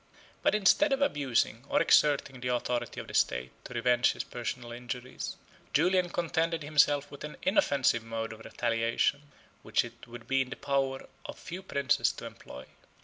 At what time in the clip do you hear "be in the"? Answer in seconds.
10.27-10.55